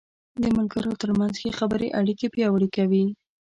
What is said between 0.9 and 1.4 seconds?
تر منځ